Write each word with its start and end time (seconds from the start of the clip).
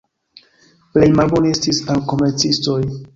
Plej 0.95 1.09
malbone 1.19 1.51
estis 1.57 1.83
al 1.95 2.01
komercistoj. 2.13 2.79